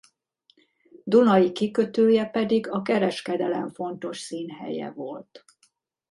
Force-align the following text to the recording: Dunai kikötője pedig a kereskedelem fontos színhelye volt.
Dunai 1.03 1.51
kikötője 1.51 2.25
pedig 2.25 2.67
a 2.67 2.81
kereskedelem 2.81 3.69
fontos 3.69 4.19
színhelye 4.19 4.91
volt. 4.91 5.45